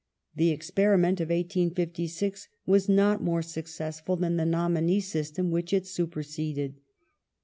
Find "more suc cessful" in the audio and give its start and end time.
3.21-4.19